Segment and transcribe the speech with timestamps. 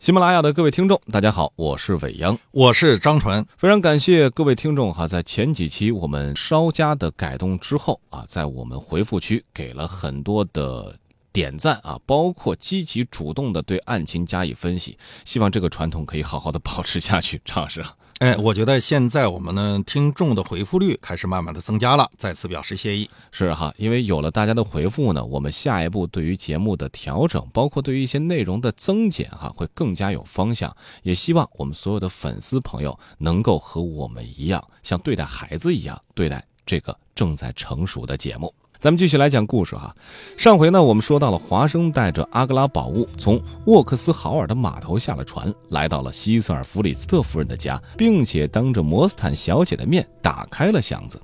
[0.00, 10.96] 喜马拉雅的各位听众，大家好，我是伟阳，我是张纯，非常感谢各位听众哈，在前几期我们稍加的改动之后啊，在我们回复区给了很多的
[11.34, 17.84] 点赞啊，包括积极主动的对案情加以分析，希望这个传统可以好好的保持下去，张老师。
[18.20, 23.08] 哎，我觉得现在我们呢听众的回复率开始慢慢的增加了，再次表示谢意。
[23.32, 30.76] 是哈，因为有了大家的回复呢，我们下一步对于节目的调整，包括对于一些内容的增减哈，会更加有方向。
[31.02, 38.52] 也希望我们所有的粉丝朋友能够和我们一样，像对待孩子一样对待这个正在成熟的节目。
[38.80, 39.94] 咱们继续来讲故事哈。
[40.38, 51.20] 上回呢，我们说到了华生带着阿格拉宝物从沃克斯豪尔的码头下了船，来到了希瑟尔弗里斯特夫人的家，并且当着摩斯坦小姐的面打开了箱子。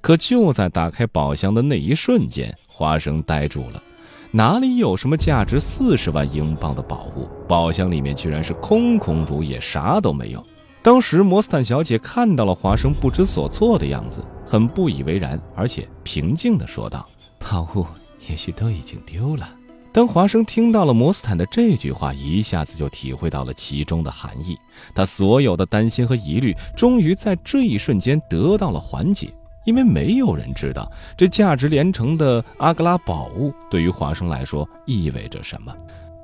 [0.00, 3.82] 可就在打开宝箱的那一瞬间，华生呆住了。
[4.30, 7.28] 哪里有什么价值四十万英镑的宝物？
[7.46, 10.42] 宝箱里面居然是空空如也，啥都没有。
[10.84, 17.08] 当时摩斯坦小姐看到了华生不知所措的样子，很不以为然，而且平静地说道
[17.40, 17.86] ：“宝物
[18.28, 19.48] 也许都已经丢了。”
[19.94, 24.58] 当华生听到了摩斯坦的这句话，一下子就体会到了其中的含义。
[24.94, 29.32] 他所有的担心和疑虑，终于在这一瞬间得到了缓解，
[29.64, 35.74] 因为没有人知道这价值连城的阿格拉宝物对于华生来说意味着什么。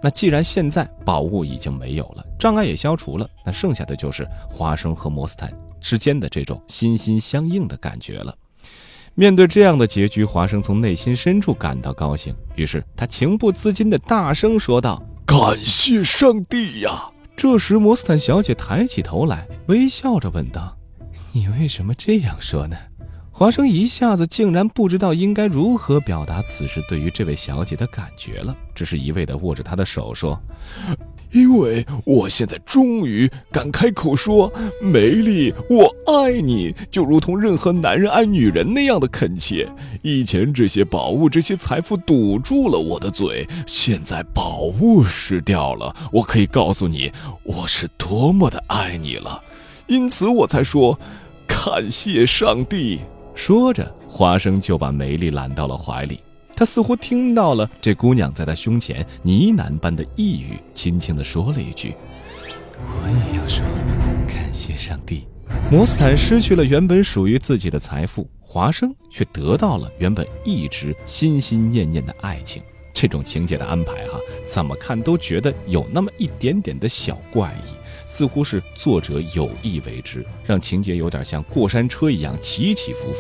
[0.03, 8.35] 那既然现在宝物已经没有了，障碍也消除了，那剩下的就是华生和摩斯坦之间的这种心心相印的感觉了。
[9.15, 20.77] 面对这样的结局，华生从内心深处感到高兴，于是他情不自禁地大声说道：“感谢上帝呀！”这时，摩斯坦小姐抬起头来，微笑着问道
[21.33, 22.77] ：“你为什么这样说呢？”
[23.41, 30.39] 华生一下子竟然不知道应该如何表达此时对于这位小姐的感觉了，只是一味地握着她的手说
[31.33, 34.53] ：“因为我现在终于敢开口说，
[34.83, 39.67] 梅丽，我爱你，就如同任何男人爱女人那样的恳切。
[40.03, 47.11] 以前这些宝物、这些财富堵住了我的嘴，现在宝物失掉了，我可以告诉你，
[47.45, 49.43] 我是多么的爱你了。
[49.87, 51.01] 因此我才说，
[51.47, 53.01] 感谢上帝。”
[53.35, 56.21] 说着，华生就把梅丽揽到了怀里。
[56.55, 61.95] 他似乎听到了这姑娘在他胸前呢喃般的呓语，轻轻地说了一句
[62.85, 63.65] ：“我也要说，
[64.29, 65.27] 感谢上帝。”
[65.73, 72.63] 摩斯坦失去了原本属于自己的财富，华生却得到了原本一直心心念念的爱情。
[72.93, 77.80] 这种情节的安排，哈，怎么看都觉得有那么一点点的小怪异。
[78.05, 83.19] 似乎是作者有意为之，让情节有点像过山车一样起起伏伏。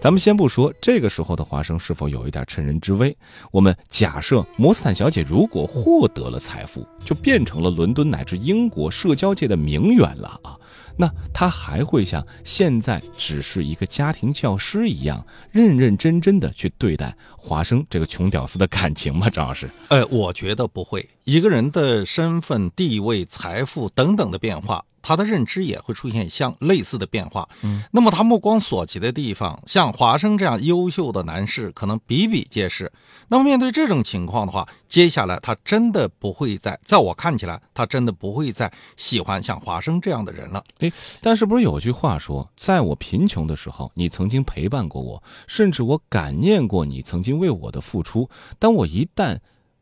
[0.00, 3.16] 咱们先不说这个时候的华生是否有一点趁人之危，
[3.52, 10.58] 我们假设摩斯坦小姐如果获得了财富，就变成了伦敦乃至英国社交界的名媛了啊。
[10.96, 19.28] 那他还会像现在只是一个家庭教师一样认认真真的去对待华生这个穷屌丝的感情吗？
[19.30, 21.08] 张老师，呃，我觉得不会。
[21.24, 24.84] 一个人的身份、地位、财富等等的变化。
[25.02, 32.90] 他的认知也会出现相类似的变化，嗯，那么他目光所及的地方，像华生这样优秀的男士可能比比皆是。
[33.28, 40.62] 那么面对这种情况的话，接下来他真的不会再，在我看起来，他真的不会再喜欢像华生这样的人了。
[40.78, 48.28] 诶，但是不是有句话说，在我贫穷的时候，你曾经陪伴过我，甚至我感念过你曾经为我的付出。
[48.58, 49.38] 当我一旦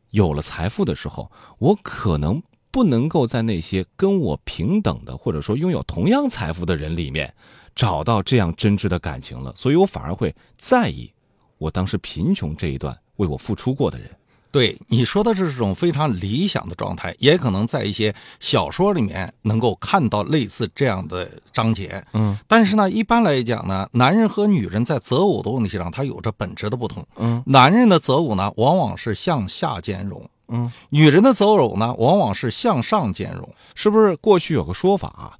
[0.09, 2.41] 有了财富的时候，我可能。
[2.71, 7.33] 不能够在那些跟我平等的，或者说拥有同样财富的人里面，
[7.75, 11.11] 找到这样真挚的感情了，所以我反而会在意
[11.57, 14.09] 我当时贫穷这一段为我付出过的人。
[14.51, 22.03] 对你说的这是种非常理想的状态，也可能在一些小说里面能够看到类似这样的章节。
[22.11, 27.07] 嗯，但是呢，一般来讲呢，男人和女人在择偶的问题上，它有着本质的不同。
[27.15, 30.29] 嗯，男人的择偶呢，往往是向下兼容。
[30.51, 34.15] 嗯，女人的择偶呢，往往是向上兼容，是不是？
[34.17, 35.39] 过去有个说法啊，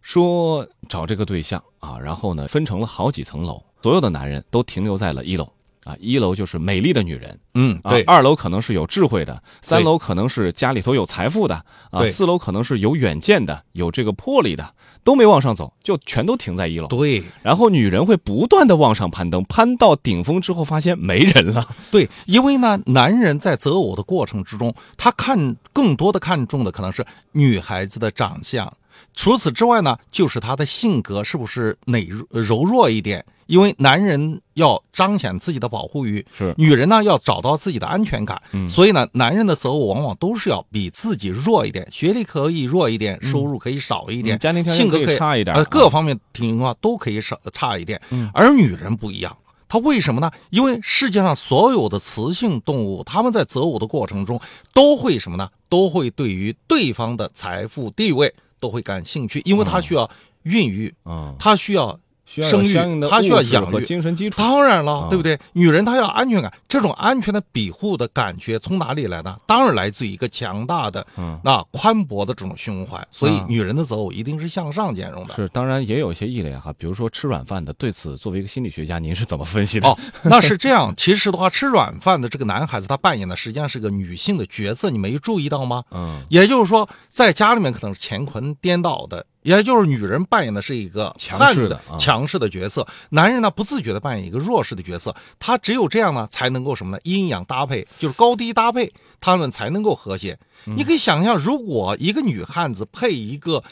[0.00, 5.48] 说找这个对象啊，然后呢，分成了好几层楼，所有的男人都停留在了一楼。
[5.84, 8.02] 啊，一楼就是美丽的女人，嗯，对。
[8.04, 16.88] 二楼可能是有智慧的，三楼可能是家里头有财富的，啊，四楼可能是有远见的，有这个魄力的，都没往上走，就全都停在一楼。
[16.88, 17.22] 对。
[17.42, 21.68] 然后女人会不断的往上攀登，攀到顶峰之后发现没人了。
[21.92, 28.72] 对，因为呢，男人在择偶的过程之中，他看更多的看重的可能是女孩子的长相，
[29.14, 33.24] 除此之外呢，就是她的性格是不是哪柔弱一点。
[33.46, 48.00] 因为男人要彰显自己的保护欲，是女人呢要找到自己的安全感，嗯所以呢，男人的择偶往往都是要比自己弱一点，学历可以弱一点，收入可以少一点，嗯家庭条件可以性格可以呃，差一点呃各方面情况都可以少差一点。
[48.10, 49.36] 嗯而女人不一样，
[49.68, 50.30] 她为什么呢？
[50.50, 54.40] 因为世界上所有的雌性动物，它们在择偶的过程中
[54.72, 55.50] 都会什么呢？
[55.68, 60.08] 都会对于对方的财富地位都会感兴趣，因为它需要
[60.44, 64.36] 孕育，嗯，它需要需要生育相应的他需要养育精神基础。
[64.38, 65.38] 当然了啊，对不对？
[65.52, 69.36] 女人她要安全感，这种安全的庇护的感觉从哪里来呢？
[69.46, 73.04] 当然来自于一个强大的、嗯那宽博的这种胸怀。
[73.10, 75.34] 所以啊，女人的择偶一定是向上兼容的。
[75.34, 77.72] 是，当然也有一些异类哈，比如说吃软饭的。
[77.74, 79.88] 对此，作为一个心理学家，您是怎么分析的？
[79.88, 80.94] 哦，那是这样。
[80.96, 85.84] 其实的话，吃软饭的这个男孩子，他扮演的实际上是个女性的角色，你没注意到吗？
[85.90, 95.14] 嗯，也就是说，在家里面可能是乾坤颠倒的，也就是女人扮演的是一个强势的啊强势的角色，男人呢不自觉的扮演一个弱势的角色。
[95.38, 97.00] 他只有这样呢，才能够什么呢？
[97.04, 100.36] 阴阳搭配，就是高低搭配，他们才能够和谐。
[100.66, 103.62] 嗯你可以想象，如果一个女汉子配一个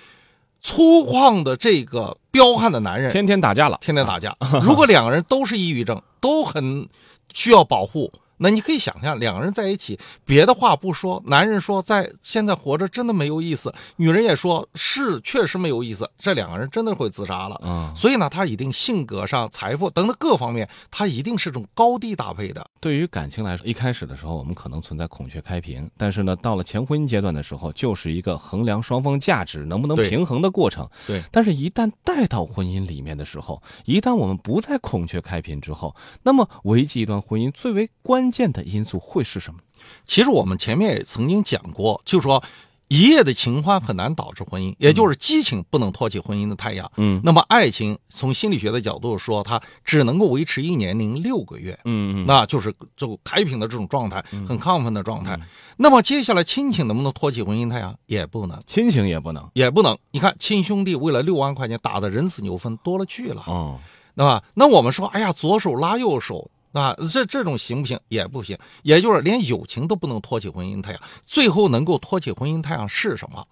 [0.60, 4.36] 粗犷的这个彪悍的男人，天天打架了，天天打架。
[4.62, 6.86] 如果两个人都是抑郁症，都很
[7.32, 17.60] 需要保护，那你可以想象，两个人在一起，别的话不说，男人说在现在活着真的没有意思，女人也说是确实没有意思，这两个人真的会自杀了。
[17.64, 22.66] 嗯，所以呢，他一定性格上、财富等等各方面，他一定是这种高低搭配的。
[22.80, 30.88] 对于感情来说，一开始的时候我们可能存在孔雀开屏，但是呢，到了前婚姻阶段的时候，就是一个衡量双方价值能不能平衡的过程。
[31.06, 35.94] 对但是，一旦带到婚姻里面的时候，一旦我们不再孔雀开屏之后，
[36.24, 39.60] 那么维系一段婚姻最为关键的因素会是什么？
[40.04, 42.42] 其实我们前面也曾经讲过，就说
[42.88, 46.90] 一夜的情欢很难导致婚姻，也就是激情不能托起婚姻的太阳。
[46.98, 55.38] 嗯那么爱情从心理学的角度说，它只能够维持一年零六个月，嗯嗯，那就是这个开屏的这种状态，很亢奋的状态。
[55.78, 57.98] 那么接下来亲情能不能托起婚姻太阳？
[58.06, 59.48] 也不能，亲情也不能。
[59.54, 59.96] 也不能。
[60.10, 63.80] 你看亲兄弟为了六万块钱打的人死牛分多了去了，哦，
[64.14, 64.44] 对吧？
[64.54, 66.50] 那我们说，哎呀，左手拉右手。
[66.72, 67.98] 啊，这这种行不行？
[68.08, 71.00] 也不行，也就是连友情都不能托起婚姻太阳。
[71.24, 73.46] 最后能够托起婚姻太阳是什么？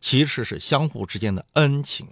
[0.00, 2.06] 其实是相互之间的恩情。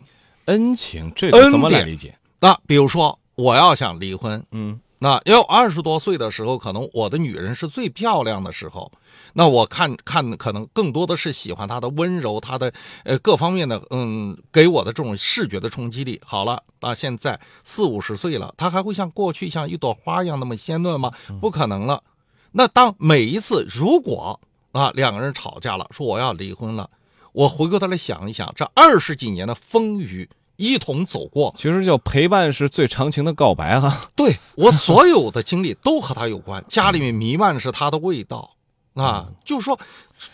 [0.47, 2.19] 恩情这个怎么来理解？
[2.41, 8.93] 那比如说，我要想离婚，嗯那要二十多岁的时候，可能我的女人是最漂亮的时候，
[9.33, 12.73] 那我看看可能更多的是喜欢她的温柔，她的
[13.03, 16.21] 呃各方面的嗯给我的这种视觉的冲击力。
[16.25, 21.11] 好了，那现在四五十岁了，她还会像过去像一朵花一样那么鲜嫩吗？
[21.41, 22.05] 不可能了。
[22.53, 24.39] 那当每一次如果
[24.71, 26.89] 啊两个人吵架了，说我要离婚了，
[27.33, 34.09] 我回过头来想一想，这二十几年的风雨一同走过，其实叫陪伴是最长情的告白哈。
[34.17, 38.57] 对我所有的经历都和他有关，家里面弥漫的是他的味道，
[38.95, 39.79] 啊，就是说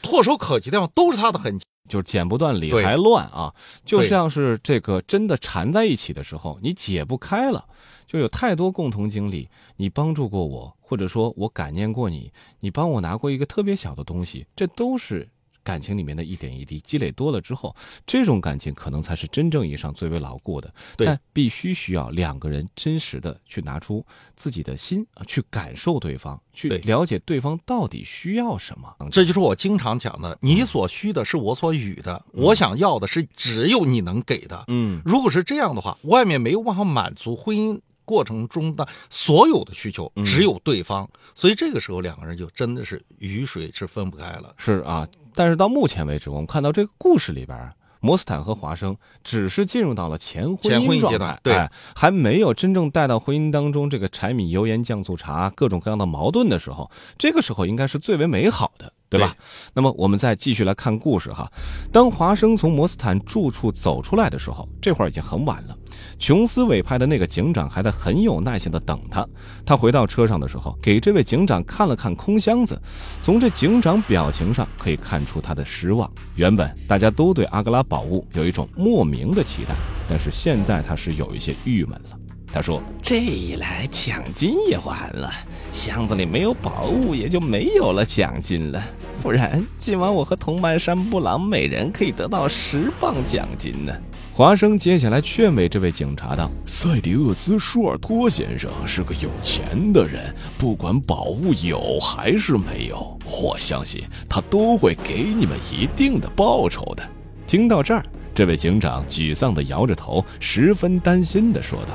[0.03, 1.65] 唾手可及的地方都是他的痕迹。
[1.89, 3.51] 就是剪不断理还乱啊，
[3.83, 7.65] 就像是这个真的缠在一起的时候，你解不开了，
[8.07, 12.31] 就有太多共同经历，你帮助过我，或者说我感念过你，
[12.61, 15.27] 你帮我拿过一个特别小的东西，这都是
[15.69, 17.77] 感情里面的一点一滴，积累多了之后，
[18.07, 20.73] 这种感情可能才是真正意义上最为牢固的。
[20.97, 24.03] 对但必须需要两个人真实的去拿出
[24.35, 28.97] 自己的心啊，去感受对方，去了解对方到底需要什么。
[29.13, 34.65] 这就是我经常讲的，你所需的是我所予的，我想要的是只有你能给的。
[34.69, 44.55] 嗯如果是这样的话，外面没有办法满足婚姻过程中的所有的需求，只有对方，所以这个时候两个人就真的是鱼水是分不开了。
[44.57, 45.07] 是啊，
[45.39, 51.55] 但是到目前为止，我们看到这个故事里边儿，摩斯坦和华生只是进入到了前婚姻状态阶段，对。
[51.55, 59.35] 哎，还没有真正带到婚姻当中这个柴米油盐酱醋茶各种各样的矛盾的时候，这个时候应该是最为美好的，对吧？
[59.73, 61.51] 那么我们再继续来看故事哈。
[61.91, 65.77] 当华生从摩斯坦住处走出来的时候，这会儿已经很晚了。
[66.19, 69.27] 琼斯委派的那个警长还在很有耐心地等他。
[69.65, 72.81] 他回到车上的时候，给这位警长看了看空箱子，
[73.23, 76.11] 从这警长表情上可以看出他的失望。
[76.35, 79.75] 原本大家都对阿格拉宝物有一种莫名的期待，
[80.09, 82.18] 但是现在他是有一些郁闷了。
[82.53, 85.31] 他说这一来奖金也完了，
[85.71, 88.83] 箱子里没有宝物，也就没有了奖金了。
[89.23, 93.93] 不然今晚我和同伴山布朗每人可以得到十磅奖金呢。
[94.33, 107.03] ：“华生接下来劝慰这位警察道，塞迪厄斯·舒尔托先生是个有钱的人，不管宝物有还是没有，我相信他都会给你们一定的报酬的。
[107.47, 111.95] 听到这儿，这位警长沮丧地摇着头，十分担心地说道。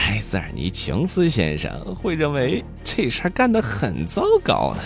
[0.00, 4.82] 埃塞尔尼·琼斯先生会认为这事儿干得很糟糕呢。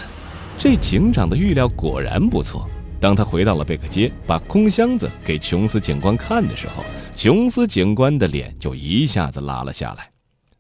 [0.59, 2.69] 这警长的预料果然不错。
[3.01, 6.83] 当他回到了贝克街，把空箱子给琼斯警官看的时候，
[7.15, 10.11] 琼斯警官的脸就一下子拉了下来。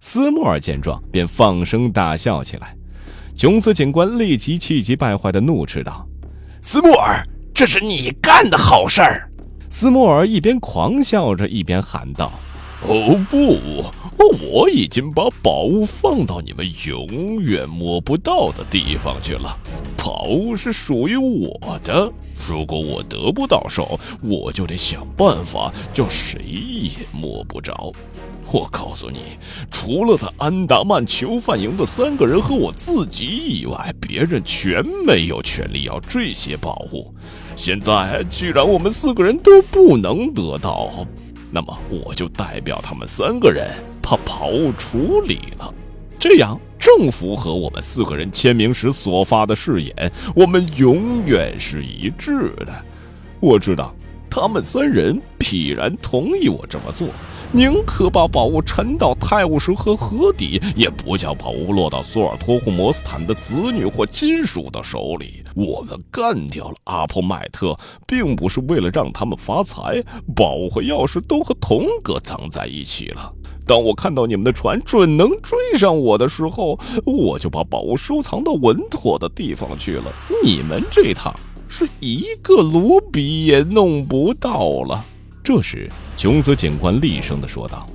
[0.00, 2.76] 斯莫尔见状，便放声大笑起来。
[3.34, 6.06] 琼斯警官立即气急败坏地怒斥道
[6.62, 9.30] ：“斯莫尔，这是你干的好事儿！”
[9.70, 12.30] 斯莫尔一边狂笑着，一边喊道
[12.86, 13.86] ：“哦不，
[14.52, 19.58] 我已经把宝物放到你们永远摸不到的地方去了。
[19.96, 22.12] 宝物是属于我的，
[22.46, 27.92] 如果我得不到手，我就得想办法叫谁也摸不着。”
[28.52, 29.20] 我告诉你，
[29.70, 37.12] 除了在安达曼囚犯营的三个人和我自己以外，别人全没有权利要这些宝物。
[37.56, 41.06] 现在既然我们四个人都不能得到，
[41.54, 43.70] 那么我就代表他们三个人
[44.02, 45.73] 把宝物处理了。
[46.18, 52.73] 这样正符合我们四个人签名时所发的誓言，我们永远是一致的。
[53.38, 53.94] 我知道
[54.28, 57.06] 他们三人必然同意我这么做。
[57.54, 65.44] 宁可把宝物沉到泰晤士河河底，也不叫宝物落到索尔托库摩斯坦的子女或亲属的手里。
[65.54, 70.02] 我们干掉了阿普麦特，并不是为了让他们发财。
[70.34, 73.32] 宝物和钥匙都和童哥藏在一起了。
[73.64, 80.12] 当我看到你们的船准能追上我的时候，我就把宝物收藏到稳妥的地方去了。
[80.42, 81.32] 你们这趟
[81.68, 85.04] 是一个卢比也弄不到了。
[85.44, 87.86] 这时，琼斯警官厉声地说道：“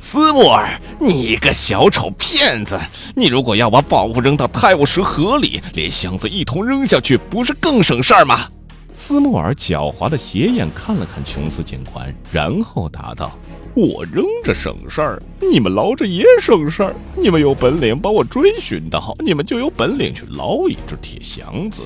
[0.00, 2.76] 斯莫尔，你个小丑骗子！
[3.14, 8.48] 你如果要把宝物扔到泰晤士河里，连箱子一同扔下去，不是更省事儿吗？”
[8.92, 13.30] 斯莫尔狡猾的斜眼看了看琼斯警官，然后答道
[13.76, 16.96] ：“我扔着省事儿，你们捞着也省事儿。
[17.14, 21.84] 你们有本领把我追寻到，你们就有本领去捞一只铁箱子。”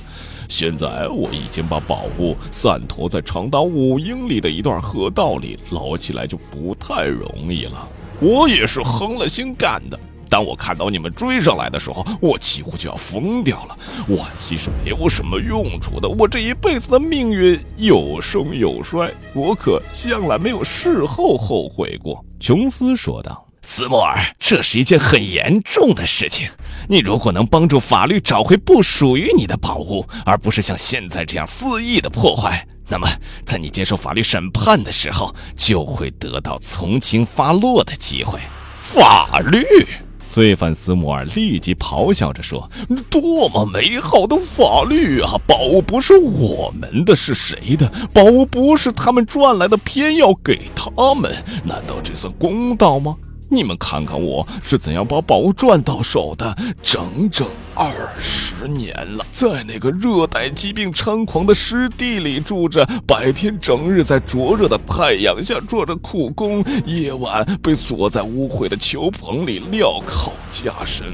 [0.52, 7.88] 现在我已经把宝物散拖在长达五英里的一段河道里，捞起来就不太容易了。
[8.21, 9.99] 我也是横了心干的。
[10.28, 13.78] 当我看到你们追上来的时候，我几乎就要疯掉了。
[14.11, 16.06] 惋惜是没有什么用处的。
[16.06, 23.49] 我这一辈子的命运有盛有衰，我可向来没有事后后悔过。”琼斯说道。
[23.64, 26.49] 斯莫尔，这是一件很严重的事情。
[26.89, 33.09] 你如果能帮助法律找回不属于你的宝物，而不是像现在这样肆意的破坏，那么
[33.45, 38.41] 在你接受法律审判的时候，就会得到从轻发落的机会。
[38.77, 39.65] 法律？
[40.29, 42.71] 罪犯斯摩尔立即咆哮着说
[43.11, 45.33] ：“多么美好的法律啊！
[45.47, 47.87] 宝物不是我们的，是谁的？
[48.15, 51.31] 宝物不是他们赚来的，偏要给他们，
[51.65, 53.15] 难道这算公道吗？”
[53.52, 71.06] 你们看看我是怎样把宝物赚到手的，整整二十年了，在那个热带疾病猖狂的湿地里住着，白天整日在灼热的太阳下做着苦工，夜晚被锁在污秽的球棚里镣铐加身。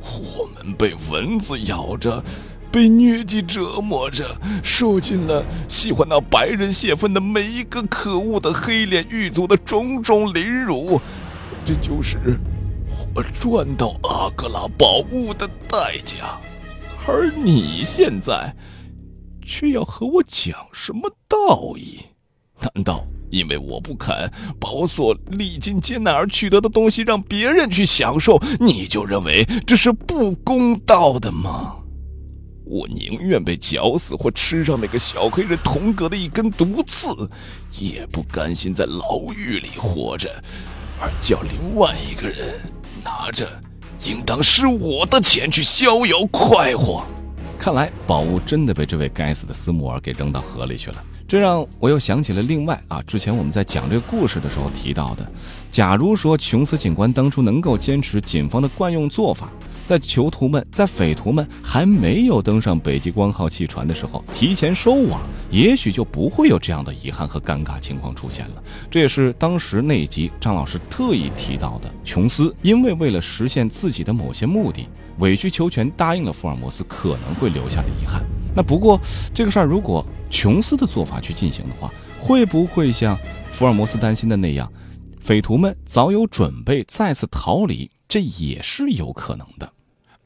[0.00, 2.24] 我们被蚊子咬着，
[2.70, 4.24] 被疟疾折磨着，
[4.62, 10.98] 受尽了喜欢那白人泄愤的每一个可恶的黑脸狱卒的种种凌辱。
[11.66, 12.38] 这就是
[13.12, 16.38] 我赚到阿格拉宝物的代价，
[17.08, 18.54] 而你现在
[19.44, 21.98] 却要和我讲什么道义？
[22.60, 24.14] 难道因为我不肯
[24.60, 31.78] 把我所历尽艰难而取得的东西让别人去享受，你就认为这是不公道的吗？
[32.64, 37.28] 我宁愿被绞死或吃上那个小黑人童格的一根毒刺，
[37.80, 40.30] 也不甘心在牢狱里活着。
[41.00, 42.46] 而叫另外一个人
[43.04, 43.48] 拿着
[44.04, 47.04] 应当是我的钱去逍遥快活，
[47.58, 51.02] 看来宝物真的被这位该死的斯穆尔给扔到河里去了。
[51.28, 55.26] 这让我又想起了另外啊，之前我们在讲这个故事的时候提到的，
[55.70, 59.52] 假如说琼斯警官当初能够坚持警方的惯用做法。
[59.86, 68.62] 在囚徒们、在匪徒们还没有登上北极光号汽船的时候，提前收网，也许就不会有这样的遗憾和尴尬情况出现了。
[68.90, 74.88] 这也是当时那一集张老师特意提到的：琼斯因为为了实现自己的某些目的，
[75.18, 78.24] 委曲求全答应了福尔摩斯可能会留下的遗憾。
[78.56, 79.00] 那不过
[79.32, 81.88] 这个事儿，如果琼斯的做法去进行的话，
[82.18, 83.16] 会不会像
[83.52, 84.68] 福尔摩斯担心的那样，
[85.22, 87.88] 匪徒们早有准备再次逃离？
[88.08, 89.72] 这也是有可能的。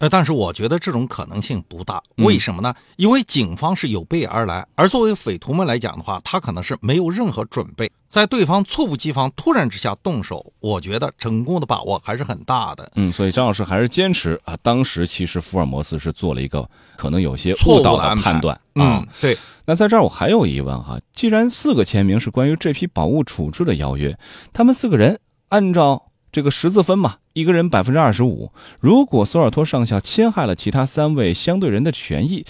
[0.00, 2.74] 呃，但是我觉得这种可能性不大，为什么呢？
[2.96, 12.90] 因为警方是有备而来，而作为匪徒们来讲的话，他可能是没有任何准备，在对方猝不及防、突然之下动手，我觉得成功的把握还是很大的。
[12.94, 16.66] 嗯，所以张老师还是坚持啊，当时其实福尔摩斯是做了一个
[16.96, 24.18] 可能有些错误的判断啊嗯。，对，那在这儿我还有疑问哈，既然四个签名是关于这批宝物处置的邀约，
[24.54, 28.52] 他们四个人按照这个十字分嘛，一个人百分之二十五。
[28.80, 32.44] 如果索尔托上校侵害了其他三位相对人的权益，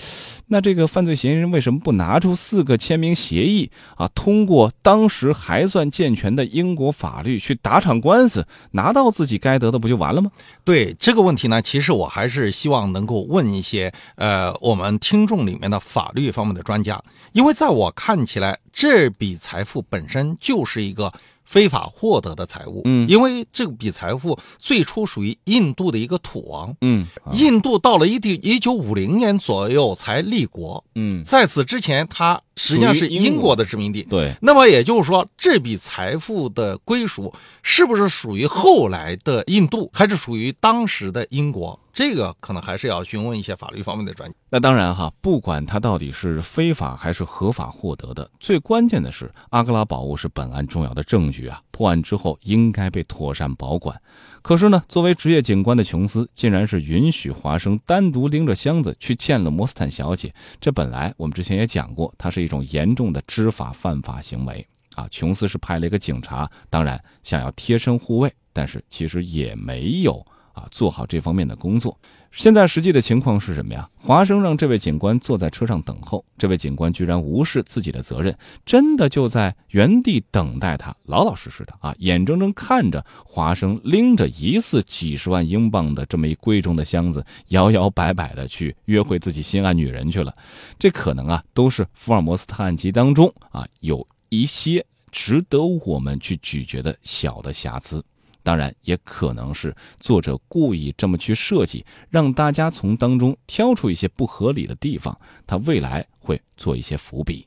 [0.46, 4.08] 那这个犯罪嫌疑人为什么不拿出四个签名协议啊？
[4.14, 10.30] 通过当时还算健全的英国法律去打场官司，拿到自己该得的不就完了吗？
[10.64, 17.00] 对这个问题呢，其实我还是希望能够问一些呃我们听众里面的法律方面的专家，
[17.32, 21.12] 因为在我看起来，这笔财富本身就是一个
[21.50, 22.82] 非法获得的财物。
[22.84, 34.04] 嗯因为这笔财富最初属于印度的一个土王，嗯啊印度到了一九一九五零年左右才立国，嗯，在此之前，它实际上是英国英国的殖民地。
[34.04, 41.79] 对，那么也就是说，这笔财富的归属是不是属于后来的印度，还是属于当时的英国？
[41.92, 44.34] 这个可能还是要询问一些法律方面的专家。
[44.50, 54.00] 那当然哈，不管它到底是非法还是合法获得的，最关键的是阿格拉宝物是本案重要的证据啊，破案之后应该被妥善保管。
[54.42, 65.06] 可是呢，作为职业警官的琼斯，竟然是允许华生单独拎着箱子去见了摩斯坦小姐，这本来我们之前也讲过，它是一种严重的知法犯法行为啊。
[65.10, 70.24] 琼斯是派了一个警察，当然想要贴身护卫，但是其实也没有
[70.60, 71.96] 啊做好这方面的工作。
[72.30, 73.88] 现在实际的情况是什么呀？
[73.96, 90.32] 华生让这位警官坐在车上等候，这位警官居然无视自己的责任，真的就在原地等待他，老老实实的啊，眼睁睁看着华生拎着疑似几十万英镑的这么一贵重的箱子，摇摇摆摆的去约会自己心爱女人去了。
[90.78, 98.04] 这可能啊，都是福尔摩斯探案集当中啊有一些值得我们去咀嚼的小的瑕疵。
[98.42, 107.46] 当然，也可能是作者故意这么去设计，让大家从当中挑出一些不合理的地方，他未来会做一些伏笔。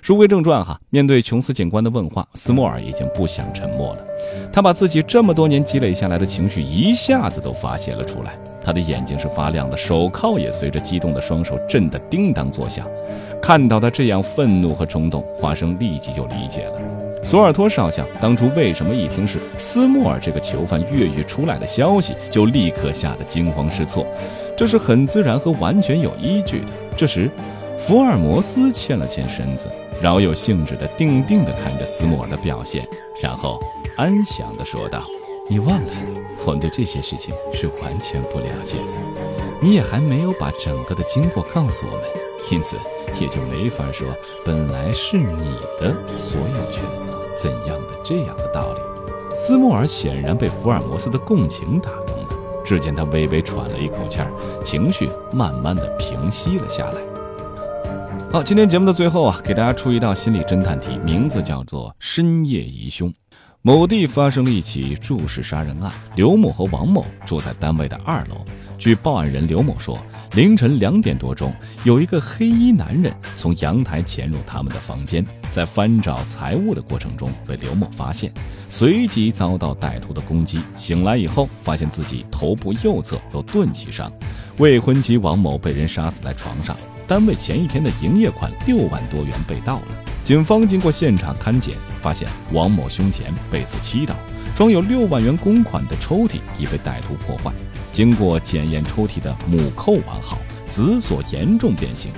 [0.00, 4.04] 书归正传哈，面对琼斯警官的问话，斯莫尔已经不想沉默了。
[4.52, 12.84] 他把自己这么多年积累下来的情绪一下子都发泄了出来，他的眼睛是发亮的，手铐也随着激动的双手震得叮当作响。
[13.40, 17.11] 看到他这样愤怒和冲动，华生立即就理解了。
[17.22, 24.06] 索尔托少校当初为什么一听是斯莫尔这个囚犯越狱出来的消息，就立刻吓得惊慌失措？
[24.56, 26.72] 这是很自然和完全有依据的。
[26.96, 27.30] 这时，
[27.78, 29.68] 福尔摩斯欠了欠身子，
[30.00, 32.86] 饶有兴致地定定地看着斯莫尔的表现，
[33.20, 33.58] 然后
[33.96, 35.04] 安详地说道
[35.48, 35.92] ：“你忘了，
[36.44, 38.84] 我们对这些事情是完全不了解的，
[39.60, 42.02] 你也还没有把整个的经过告诉我们，
[42.50, 42.76] 因此
[43.20, 44.06] 也就没法说
[44.44, 46.82] 本来是你的所有权。”
[47.36, 48.80] 怎样的这样的道理？
[49.34, 52.28] 斯莫尔显然被福尔摩斯的共情打动了，
[52.64, 54.30] 只见他微微喘了一口气儿，
[54.62, 57.00] 情绪慢慢的平息了下来。
[58.30, 63.12] 好，今天节目的最后啊，给大家出一道心理侦探题，名字叫做“深夜疑凶”。
[63.64, 68.44] 某地发生了一起注室杀人案，刘某和王某住在单位的二楼。
[68.82, 69.96] 据报案人刘某说，
[70.34, 78.34] 凌晨两点多钟，有一个黑衣男人从阳台潜入他们的房间，在翻找财物的过程中被刘某发现，
[78.68, 80.58] 随即遭到歹徒的攻击。
[80.74, 84.12] 醒来以后，发现自己头部右侧有钝器伤，
[84.58, 86.76] 未婚妻王某被人杀死在床上。
[87.06, 89.86] 单位前一天的营业款六万多元被盗了。
[90.24, 94.12] 警方经过现场勘检，发现王某胸前被刺七刀，
[94.56, 97.52] 装有六万元公款的抽屉已被歹徒破坏。
[97.92, 102.10] 经过检验，抽屉的母扣完好，子锁严重变形。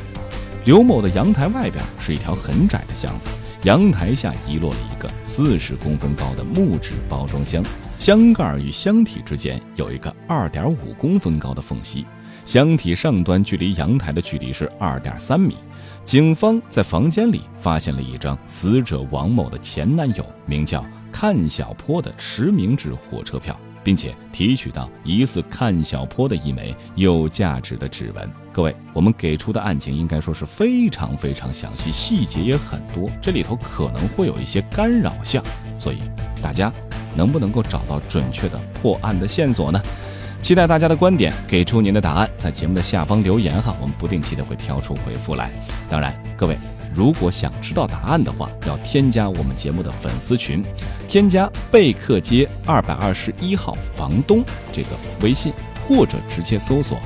[0.65, 3.29] 刘某的阳台外边是一条很窄的巷子，
[3.65, 7.63] 阳台下遗落了一个四十公分高的木质包装箱，
[7.99, 12.07] 箱盖与箱体之间有一个二点五公分高的缝隙，
[12.45, 15.57] 箱体上端距离阳台的距离是二点三米。
[16.05, 23.59] 警方在房间里发现了一张死者王某的前男友名叫看小坡的实名制火车票。
[23.85, 28.29] 并且提取到疑似看小坡的一枚有价值的指纹。
[28.51, 35.45] 各位，我们给出的案情应该说是非常非常详细，细节也很多，这里头可能会有一些干扰项，
[35.79, 35.99] 所以
[36.43, 36.73] 大家
[37.15, 39.81] 能不能够找到准确的破案的线索呢？
[40.41, 45.51] 期待大家的观点，给出您的答案，在节目的下方留言哈，我们不定期的会挑出回复来。
[45.89, 46.74] 当然，各位。
[46.95, 50.63] 如果想知道答案的话，要添加我们节目的粉丝群，
[51.09, 55.53] 添加贝克街二百二十一号房东这个微信，
[55.89, 56.97] 或者直接搜索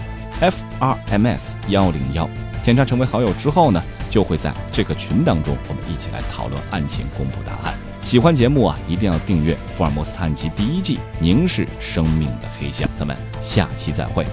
[0.41, 2.29] FRMS 幺零幺，
[2.63, 7.75] 添加成为好友之后呢，就会在这个群当中，我们一起来讨论案情，公布答案。
[7.99, 12.87] 喜欢节目啊，一定要订阅《福尔摩斯探案集》第一季《凝视生命的黑箱》。
[12.95, 14.25] 咱们下期再会。